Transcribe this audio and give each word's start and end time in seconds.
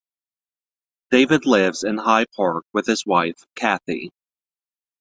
David 1.11 1.45
lives 1.45 1.83
in 1.83 1.99
High 1.99 2.25
Park 2.35 2.65
with 2.73 2.87
his 2.87 3.05
wife 3.05 3.37
Cathy. 3.53 4.09